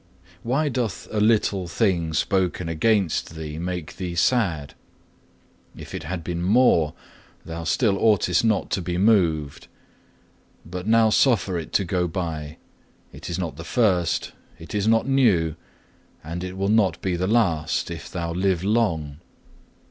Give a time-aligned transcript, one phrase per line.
[0.41, 4.73] Why doth a little thing spoken against thee make thee sad?
[5.77, 6.95] If it had been more,
[7.45, 9.67] thou still oughtest not to be moved.
[10.65, 12.57] But now suffer it to go by;
[13.13, 15.55] it is not the first, it is not new,
[16.23, 19.19] and it will not be the last, if thou live long.